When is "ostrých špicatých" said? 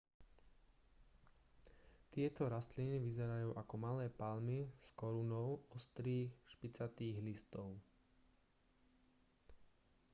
5.77-7.17